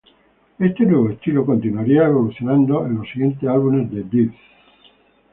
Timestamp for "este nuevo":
0.57-1.11